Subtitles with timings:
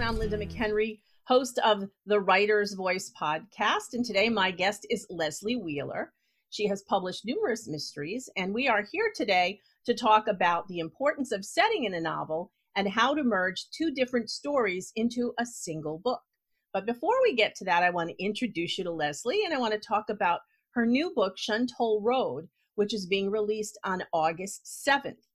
[0.00, 0.14] everyone.
[0.14, 3.92] I'm Linda McHenry, host of the Writer's Voice podcast.
[3.92, 6.12] And today, my guest is Leslie Wheeler.
[6.48, 11.32] She has published numerous mysteries, and we are here today to talk about the importance
[11.32, 15.98] of setting in a novel and how to merge two different stories into a single
[15.98, 16.22] book.
[16.72, 19.58] But before we get to that, I want to introduce you to Leslie and I
[19.58, 24.64] want to talk about her new book, Shuntoll Road, which is being released on August
[24.88, 25.26] 7th.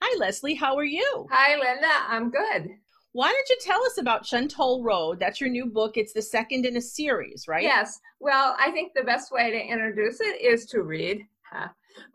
[0.00, 0.54] Hi, Leslie.
[0.54, 1.26] How are you?
[1.30, 1.88] Hi, Linda.
[2.08, 2.68] I'm good.
[3.12, 5.20] Why don't you tell us about Shuntoll Road?
[5.20, 5.96] That's your new book.
[5.96, 7.62] It's the second in a series, right?
[7.62, 8.00] Yes.
[8.20, 11.26] Well, I think the best way to introduce it is to read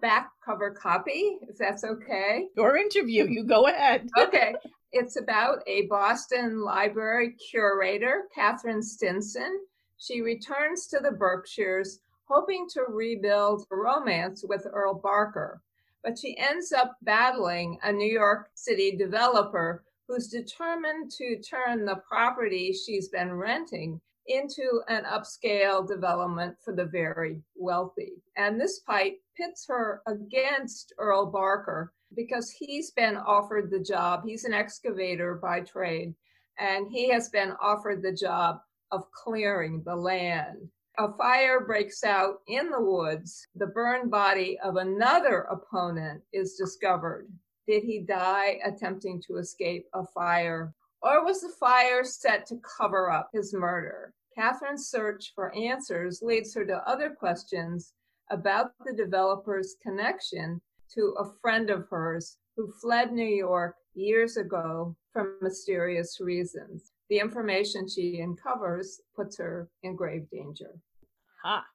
[0.01, 2.47] back cover copy, if that's okay.
[2.55, 3.27] Your interview.
[3.27, 4.09] You go ahead.
[4.17, 4.55] okay.
[4.91, 9.59] It's about a Boston library curator, Catherine Stinson.
[9.97, 15.61] She returns to the Berkshires hoping to rebuild a romance with Earl Barker,
[16.03, 22.01] but she ends up battling a New York City developer who's determined to turn the
[22.07, 28.13] property she's been renting into an upscale development for the very wealthy.
[28.35, 34.23] And this fight pits her against Earl Barker because he's been offered the job.
[34.25, 36.13] He's an excavator by trade,
[36.59, 38.59] and he has been offered the job
[38.91, 40.57] of clearing the land.
[40.99, 43.47] A fire breaks out in the woods.
[43.55, 47.27] The burned body of another opponent is discovered.
[47.67, 50.73] Did he die attempting to escape a fire?
[51.01, 54.13] Or was the fire set to cover up his murder?
[54.33, 57.93] Catherine's search for answers leads her to other questions
[58.29, 60.61] about the developer's connection
[60.93, 66.91] to a friend of hers who fled New York years ago for mysterious reasons.
[67.09, 70.79] The information she uncovers puts her in grave danger.
[71.43, 71.65] Ah,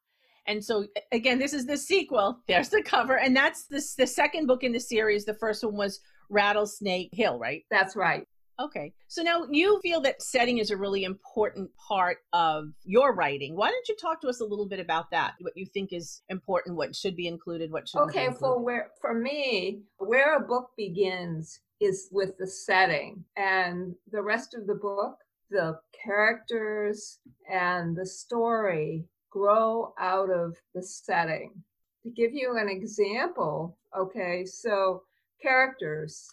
[0.46, 2.38] and so again, this is the sequel.
[2.48, 5.24] There's the cover, and that's the the second book in the series.
[5.24, 7.64] The first one was Rattlesnake Hill, right?
[7.70, 8.26] That's right.
[8.60, 8.92] Okay.
[9.08, 13.56] So now you feel that setting is a really important part of your writing.
[13.56, 15.34] Why don't you talk to us a little bit about that?
[15.40, 19.14] What you think is important, what should be included, what should Okay, for where for
[19.14, 25.16] me, where a book begins is with the setting and the rest of the book,
[25.50, 27.18] the characters
[27.50, 31.52] and the story grow out of the setting.
[32.04, 35.02] To give you an example, okay, so
[35.40, 36.28] characters.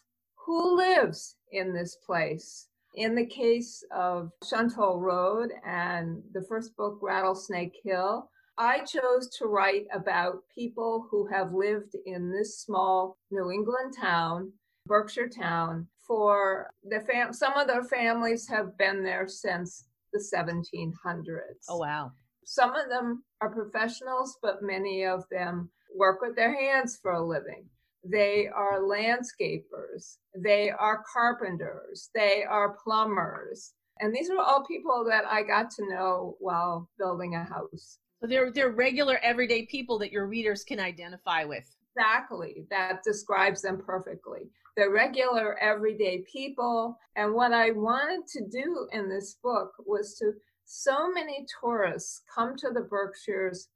[0.45, 2.67] Who lives in this place?
[2.95, 9.45] In the case of Shuntoll Road and the first book, Rattlesnake Hill, I chose to
[9.45, 14.51] write about people who have lived in this small New England town,
[14.85, 21.65] Berkshire town, for the fam- some of their families have been there since the 1700s.
[21.69, 22.11] Oh wow.
[22.51, 27.23] Some of them are professionals, but many of them work with their hands for a
[27.23, 27.69] living.
[28.03, 30.17] They are landscapers.
[30.35, 32.09] They are carpenters.
[32.15, 33.73] They are plumbers.
[33.99, 37.99] And these are all people that I got to know while building a house.
[38.19, 41.69] So they're, they're regular, everyday people that your readers can identify with.
[41.95, 42.65] Exactly.
[42.71, 44.49] That describes them perfectly.
[44.75, 46.97] They're regular, everyday people.
[47.15, 50.31] And what I wanted to do in this book was to
[50.71, 53.69] so many tourists come to the Berkshires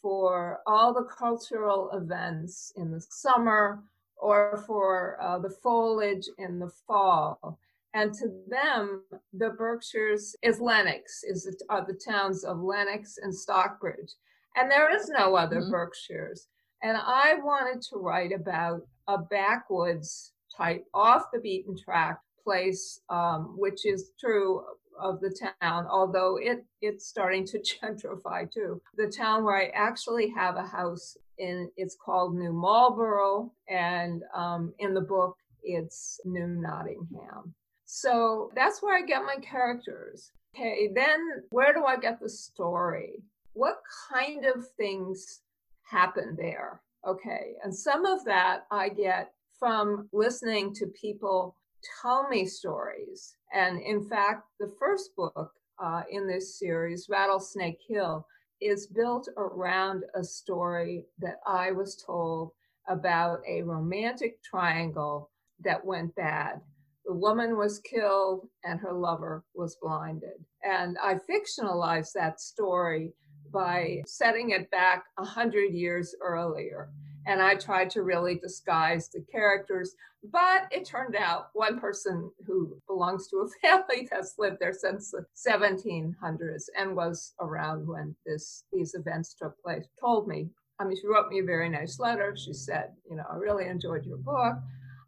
[0.00, 3.82] for all the cultural events in the summer
[4.16, 7.58] or for uh, the foliage in the fall.
[7.92, 13.34] And to them, the Berkshires is Lenox, is the, are the towns of Lenox and
[13.34, 14.12] Stockbridge.
[14.54, 15.72] And there is no other mm-hmm.
[15.72, 16.46] Berkshires.
[16.84, 23.56] And I wanted to write about a backwoods type, off the beaten track place, um,
[23.58, 24.62] which is true
[25.00, 28.80] of the town, although it it's starting to gentrify too.
[28.96, 34.72] The town where I actually have a house in it's called New Marlborough, and um,
[34.78, 37.54] in the book it's New Nottingham.
[37.84, 40.32] So that's where I get my characters.
[40.54, 41.18] Okay, then
[41.50, 43.22] where do I get the story?
[43.52, 43.80] What
[44.12, 45.40] kind of things
[45.82, 46.80] happen there?
[47.06, 51.56] Okay, and some of that I get from listening to people
[52.02, 53.36] tell me stories.
[53.52, 55.52] And in fact, the first book
[55.82, 58.26] uh, in this series, Rattlesnake Hill,
[58.60, 62.50] is built around a story that I was told
[62.88, 65.30] about a romantic triangle
[65.60, 66.60] that went bad.
[67.04, 70.44] The woman was killed and her lover was blinded.
[70.64, 73.12] And I fictionalized that story
[73.52, 76.90] by setting it back a hundred years earlier
[77.28, 79.94] and I tried to really disguise the characters.
[80.32, 85.12] But it turned out one person who belongs to a family that's lived there since
[85.12, 90.48] the 1700s and was around when this these events took place told me.
[90.80, 92.34] I mean, she wrote me a very nice letter.
[92.36, 94.56] She said, you know, I really enjoyed your book,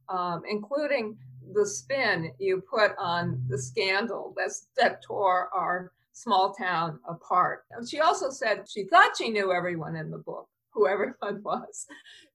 [0.09, 1.17] um, including
[1.55, 7.65] the spin you put on the scandal that's, that tore our small town apart.
[7.71, 11.87] And she also said she thought she knew everyone in the book, who everyone was.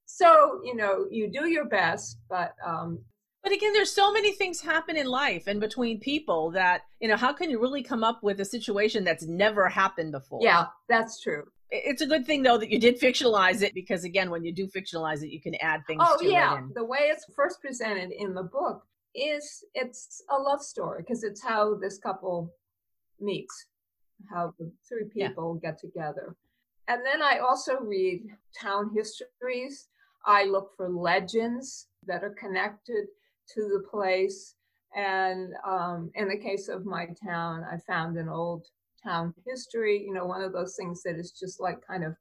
[0.06, 3.00] So, you know, you do your best, but um,
[3.46, 7.16] but again, there's so many things happen in life and between people that, you know,
[7.16, 10.40] how can you really come up with a situation that's never happened before?
[10.42, 11.44] Yeah, that's true.
[11.70, 14.68] It's a good thing though that you did fictionalize it because again, when you do
[14.68, 16.02] fictionalize it, you can add things.
[16.04, 18.82] Oh yeah, the way it's first presented in the book
[19.14, 22.52] is it's a love story because it's how this couple
[23.20, 23.68] meets,
[24.28, 25.70] how the three people yeah.
[25.70, 26.36] get together,
[26.88, 28.24] and then I also read
[28.60, 29.88] town histories.
[30.26, 33.06] I look for legends that are connected
[33.54, 34.56] to the place.
[34.96, 38.66] And um, in the case of my town, I found an old
[39.04, 42.16] town history, you know, one of those things that is just like kind of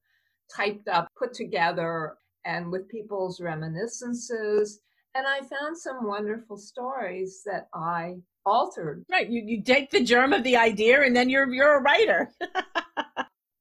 [0.55, 2.15] typed up, put together,
[2.45, 4.81] and with people's reminiscences.
[5.15, 9.05] And I found some wonderful stories that I altered.
[9.11, 9.29] Right.
[9.29, 12.31] You, you take the germ of the idea and then you're you're a writer.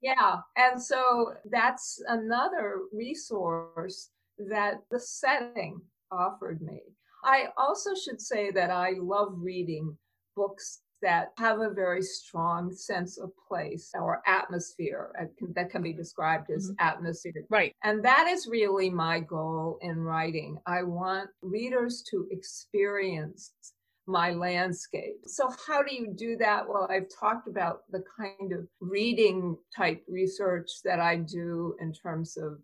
[0.03, 0.37] yeah.
[0.57, 4.09] And so that's another resource
[4.49, 5.79] that the setting
[6.11, 6.81] offered me.
[7.23, 9.97] I also should say that I love reading
[10.35, 15.11] books that have a very strong sense of place or atmosphere
[15.53, 16.87] that can be described as mm-hmm.
[16.87, 17.45] atmosphere.
[17.49, 17.73] Right.
[17.83, 20.57] And that is really my goal in writing.
[20.65, 23.53] I want readers to experience
[24.07, 25.15] my landscape.
[25.25, 26.67] So, how do you do that?
[26.67, 32.37] Well, I've talked about the kind of reading type research that I do in terms
[32.37, 32.59] of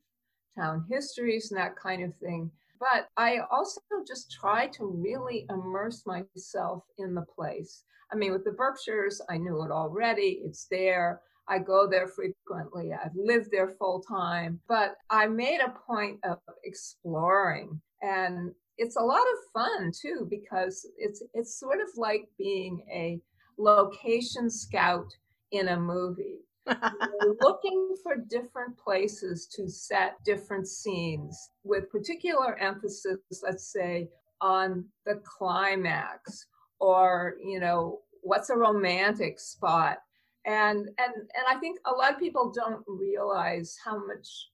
[0.57, 2.51] town histories and that kind of thing.
[2.79, 7.83] But I also just try to really immerse myself in the place.
[8.11, 11.21] I mean, with the Berkshires, I knew it already, it's there.
[11.47, 12.91] I go there frequently.
[12.93, 19.01] I've lived there full time, but I made a point of exploring and it's a
[19.01, 23.19] lot of fun too because it's it's sort of like being a
[23.57, 25.15] location scout
[25.51, 26.39] in a movie
[27.41, 34.09] looking for different places to set different scenes with particular emphasis, let's say,
[34.41, 36.47] on the climax
[36.79, 39.97] or, you know, what's a romantic spot.
[40.45, 44.49] And and and I think a lot of people don't realize how much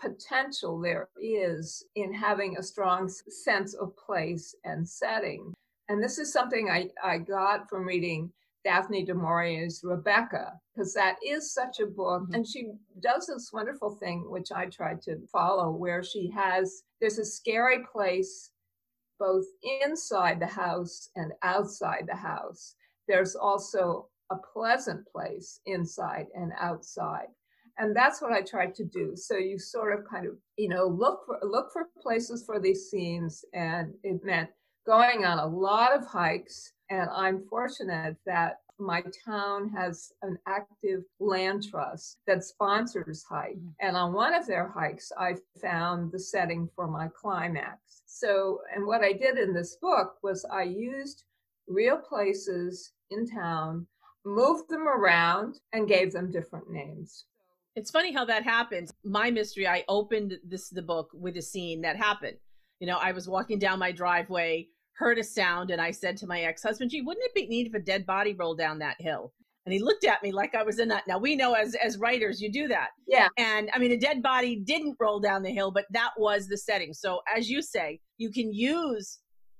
[0.00, 5.52] potential there is in having a strong sense of place and setting.
[5.88, 8.32] And this is something I, I got from reading
[8.64, 12.22] Daphne du Maurier's Rebecca, because that is such a book.
[12.22, 12.34] Mm-hmm.
[12.34, 17.18] And she does this wonderful thing, which I tried to follow, where she has, there's
[17.18, 18.50] a scary place
[19.18, 19.46] both
[19.84, 22.74] inside the house and outside the house.
[23.06, 27.28] There's also a pleasant place inside and outside.
[27.78, 29.16] And that's what I tried to do.
[29.16, 32.90] So you sort of kind of, you know, look for look for places for these
[32.90, 33.44] scenes.
[33.52, 34.50] And it meant
[34.86, 41.02] going on a lot of hikes and I'm fortunate that my town has an active
[41.18, 43.56] land trust that sponsors hike.
[43.56, 43.68] Mm-hmm.
[43.80, 48.02] And on one of their hikes, I found the setting for my climax.
[48.06, 51.24] So, and what I did in this book was I used
[51.66, 53.86] real places in town,
[54.24, 57.24] moved them around, and gave them different names.
[57.76, 58.90] It's funny how that happens.
[59.04, 62.38] My mystery, I opened this the book with a scene that happened.
[62.80, 66.26] You know, I was walking down my driveway heard a sound and I said to
[66.26, 69.32] my ex-husband, gee, wouldn't it be neat if a dead body rolled down that hill?
[69.66, 71.02] And he looked at me like I was a nut.
[71.08, 72.90] Now we know as as writers you do that.
[73.06, 73.28] Yeah.
[73.36, 76.56] And I mean a dead body didn't roll down the hill, but that was the
[76.56, 76.94] setting.
[76.94, 79.18] So as you say, you can use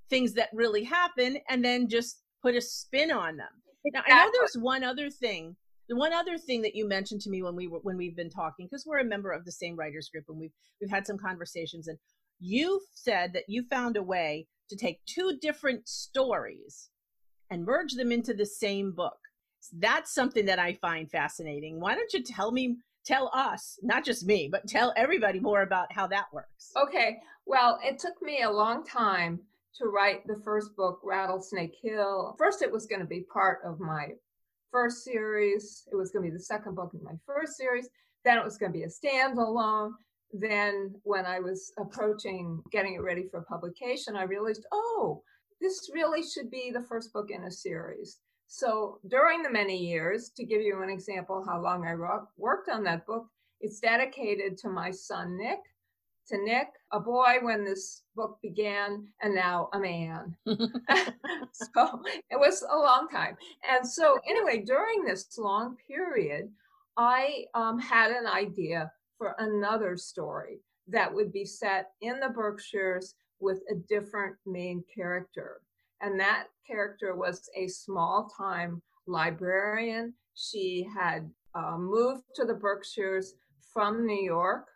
[0.08, 3.49] things that really happen and then just put a spin on them.
[3.85, 4.14] Exactly.
[4.14, 5.56] Now I know there's one other thing.
[5.88, 8.30] The one other thing that you mentioned to me when we were when we've been
[8.30, 11.18] talking, because we're a member of the same writers group and we've we've had some
[11.18, 11.98] conversations and
[12.38, 16.90] you said that you found a way to take two different stories
[17.50, 19.16] and merge them into the same book.
[19.72, 21.80] That's something that I find fascinating.
[21.80, 25.92] Why don't you tell me, tell us, not just me, but tell everybody more about
[25.92, 26.72] how that works?
[26.76, 27.18] Okay.
[27.46, 29.40] Well, it took me a long time
[29.78, 32.34] to write the first book, Rattlesnake Hill.
[32.38, 34.08] First, it was going to be part of my
[34.70, 35.87] first series.
[35.90, 37.88] It was going to be the second book in my first series.
[38.25, 39.92] Then it was going to be a standalone
[40.32, 45.23] then when I was approaching getting it ready for publication, I realized, oh,
[45.61, 48.18] this really should be the first book in a series.
[48.49, 51.94] So during the many years, to give you an example how long I
[52.37, 53.26] worked on that book,
[53.61, 55.58] it's dedicated to my son Nick,
[56.28, 60.37] to Nick, a boy when this book began, and now a man.
[60.47, 63.37] so it was a long time.
[63.68, 66.50] And so, anyway, during this long period,
[66.97, 73.14] I um, had an idea for another story that would be set in the Berkshires
[73.40, 75.61] with a different main character.
[76.00, 80.14] And that character was a small time librarian.
[80.35, 83.35] She had uh, moved to the Berkshires
[83.73, 84.66] from New York.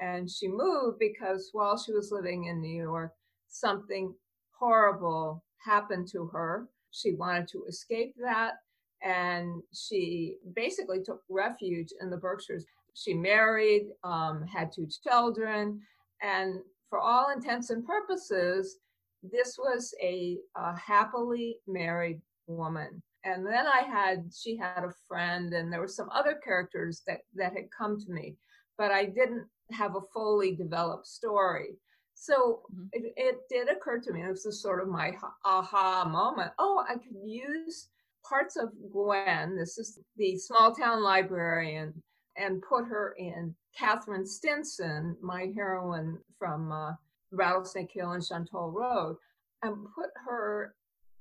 [0.00, 3.12] And she moved because while she was living in New York,
[3.48, 4.14] something
[4.58, 6.68] horrible happened to her.
[6.90, 8.54] She wanted to escape that.
[9.02, 12.64] And she basically took refuge in the Berkshires.
[12.94, 15.80] She married, um, had two children,
[16.22, 18.78] and for all intents and purposes,
[19.22, 23.02] this was a, a happily married woman.
[23.24, 27.20] And then I had, she had a friend, and there were some other characters that,
[27.34, 28.36] that had come to me,
[28.78, 31.78] but I didn't have a fully developed story.
[32.14, 32.86] So mm-hmm.
[32.92, 35.12] it, it, did occur to me, this is sort of my
[35.44, 36.52] aha moment.
[36.58, 37.88] Oh, I could use
[38.28, 42.02] parts of Gwen, this is the small town librarian,
[42.36, 46.92] and put her in Catherine Stinson, my heroine from uh,
[47.32, 49.16] Rattlesnake Hill and Shuntoll Road,
[49.62, 50.74] and put her,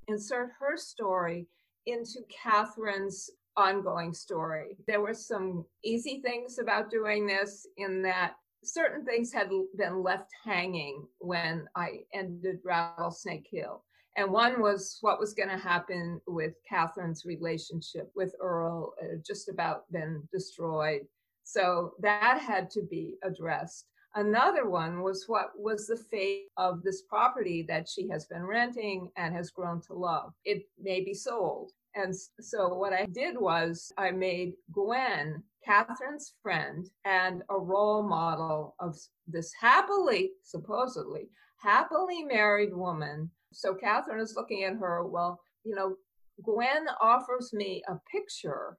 [0.07, 1.47] insert her story
[1.85, 4.77] into Catherine's ongoing story.
[4.88, 10.31] There were some easy things about doing this in that certain things had been left
[10.43, 13.83] hanging when I ended Rattlesnake Hill.
[14.17, 19.50] And one was what was going to happen with Catherine's relationship with Earl, uh, just
[19.50, 21.01] about been destroyed.
[21.43, 23.88] So that had to be addressed.
[24.15, 29.12] Another one was what was the fate of this property that she has been renting
[29.17, 30.33] and has grown to love.
[30.45, 31.74] It may be sold.
[31.95, 38.75] And so what I did was I made Gwen Catherine's friend and a role model
[38.79, 38.97] of
[39.27, 43.31] this happily, supposedly, happily married woman.
[43.53, 45.95] So Catherine is looking at her, well, you know,
[46.43, 48.77] Gwen offers me a picture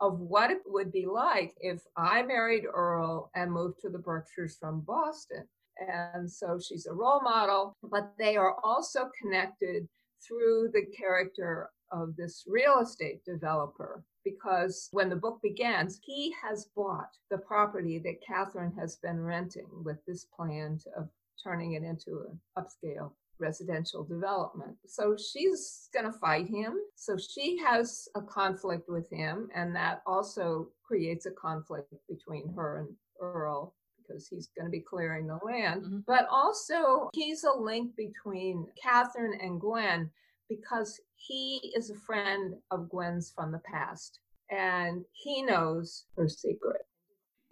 [0.00, 4.56] of what it would be like if I married Earl and moved to the Berkshires
[4.58, 5.46] from Boston.
[5.78, 9.88] And so she's a role model, but they are also connected
[10.26, 16.66] through the character of this real estate developer because when the book begins, he has
[16.76, 21.08] bought the property that Catherine has been renting with this plan of
[21.42, 24.76] turning it into an upscale residential development.
[24.86, 26.78] So she's going to fight him.
[26.94, 32.78] So she has a conflict with him, and that also creates a conflict between her
[32.78, 32.88] and
[33.20, 35.82] Earl because he's going to be clearing the land.
[35.82, 35.98] Mm-hmm.
[36.06, 40.10] But also, he's a link between Catherine and Gwen
[40.56, 46.82] because he is a friend of Gwen's from the past and he knows her secret.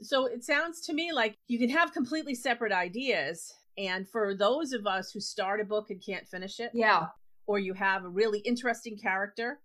[0.02, 3.52] So it sounds to me like you can have completely separate ideas.
[3.78, 7.07] And for those of us who start a book and can't finish it, yeah,
[7.47, 9.61] or you have a really interesting character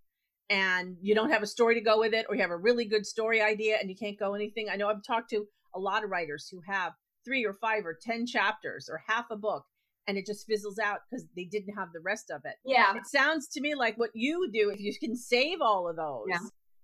[0.49, 2.85] and you don't have a story to go with it, or you have a really
[2.85, 4.67] good story idea and you can't go anything.
[4.69, 6.93] I know I've talked to a lot of writers who have
[7.25, 9.65] three or five or 10 chapters or half a book
[10.07, 12.55] and it just fizzles out because they didn't have the rest of it.
[12.65, 12.95] Yeah.
[12.95, 16.25] It sounds to me like what you do, if you can save all of those,
[16.29, 16.39] yeah.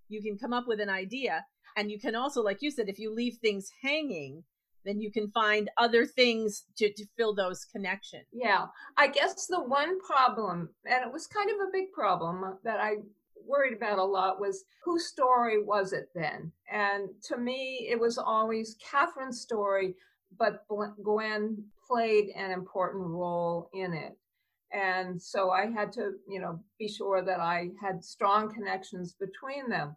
[0.09, 1.45] you can come up with an idea.
[1.77, 4.43] And you can also, like you said, if you leave things hanging,
[4.83, 8.25] then you can find other things to, to fill those connections.
[8.33, 8.65] Yeah.
[8.97, 12.95] I guess the one problem, and it was kind of a big problem that I
[13.45, 16.51] worried about a lot was whose story was it then?
[16.71, 19.95] And to me, it was always Catherine's story,
[20.37, 20.65] but
[21.03, 24.17] Gwen played an important role in it.
[24.74, 29.69] And so I had to, you know, be sure that I had strong connections between
[29.69, 29.95] them.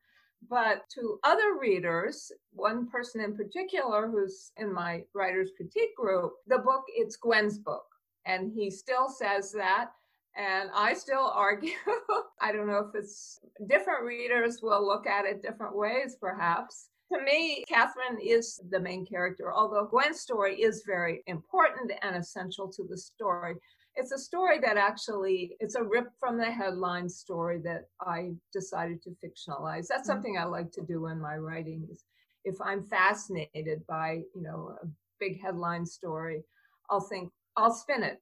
[0.51, 6.59] But to other readers, one person in particular who's in my writer's critique group, the
[6.59, 7.85] book, it's Gwen's book.
[8.27, 9.91] And he still says that.
[10.37, 11.77] And I still argue.
[12.41, 17.23] I don't know if it's different readers will look at it different ways, perhaps to
[17.23, 22.85] me, Catherine is the main character, although Gwen's story is very important and essential to
[22.89, 23.55] the story.
[23.97, 29.03] It's a story that actually it's a rip from the headline story that I decided
[29.03, 29.87] to fictionalize.
[29.87, 30.07] That's mm-hmm.
[30.07, 32.05] something I like to do in my writing is
[32.45, 34.87] if I'm fascinated by, you know, a
[35.21, 36.43] big headline story,
[36.91, 38.21] I'll think, I'll spin it.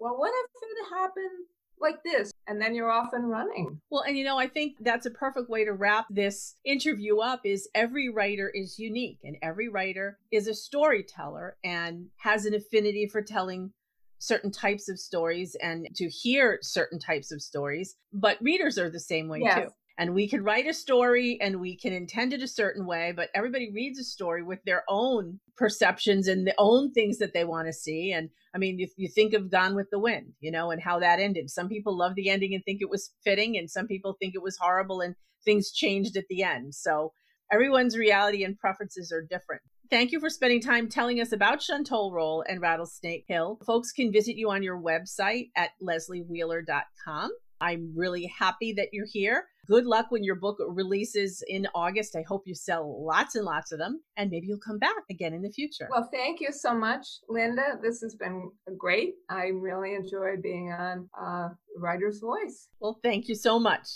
[0.00, 1.46] Well, what if it happened
[1.80, 5.06] like this and then you're off and running well and you know i think that's
[5.06, 9.68] a perfect way to wrap this interview up is every writer is unique and every
[9.68, 13.72] writer is a storyteller and has an affinity for telling
[14.18, 19.00] certain types of stories and to hear certain types of stories but readers are the
[19.00, 19.64] same way yes.
[19.64, 19.70] too
[20.00, 23.28] and we can write a story and we can intend it a certain way but
[23.34, 27.68] everybody reads a story with their own perceptions and the own things that they want
[27.68, 30.70] to see and i mean you, you think of gone with the wind you know
[30.70, 33.70] and how that ended some people love the ending and think it was fitting and
[33.70, 35.14] some people think it was horrible and
[35.44, 37.12] things changed at the end so
[37.52, 42.12] everyone's reality and preferences are different Thank you for spending time telling us about Shuntoll
[42.12, 43.58] Road and Rattlesnake Hill.
[43.66, 47.30] Folks can visit you on your website at lesliewheeler.com.
[47.60, 49.46] I'm really happy that you're here.
[49.66, 52.16] Good luck when your book releases in August.
[52.16, 55.32] I hope you sell lots and lots of them, and maybe you'll come back again
[55.32, 55.88] in the future.
[55.90, 57.78] Well, thank you so much, Linda.
[57.82, 59.14] This has been great.
[59.28, 62.68] I really enjoyed being on uh, Writer's Voice.
[62.80, 63.86] Well, thank you so much.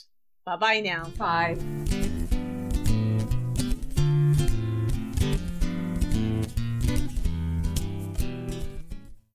[0.44, 1.04] Bye bye now.
[1.18, 1.56] Bye.